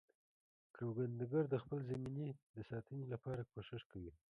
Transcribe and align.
کروندګر 0.75 1.43
د 1.49 1.55
خپلې 1.63 1.83
زمینې 1.91 2.27
د 2.55 2.57
ساتنې 2.69 3.05
لپاره 3.13 3.41
کوښښ 3.51 3.83
کوي 3.91 4.13